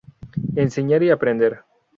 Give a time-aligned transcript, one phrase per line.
[0.55, 1.61] Enseñar y aprender.